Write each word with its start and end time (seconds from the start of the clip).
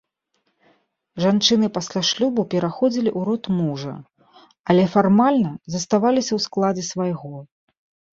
Жанчыны 1.23 1.67
пасля 1.75 2.01
шлюбу 2.11 2.45
пераходзілі 2.53 3.09
ў 3.19 3.21
род 3.27 3.43
мужа, 3.59 3.93
але 4.75 4.83
фармальна 4.95 5.51
заставаліся 5.75 6.33
ў 6.39 6.47
складзе 6.47 6.83
свайго. 6.91 7.33